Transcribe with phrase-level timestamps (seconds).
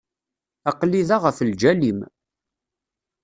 [0.69, 1.99] Aql-i da ɣef lǧal-im.